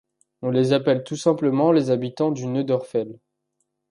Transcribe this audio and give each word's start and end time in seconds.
On 0.41 0.49
les 0.49 0.73
appelle 0.73 1.03
tout 1.03 1.15
simplement 1.15 1.71
les 1.71 1.91
habitants 1.91 2.31
du 2.31 2.47
Neudoerfel. 2.47 3.19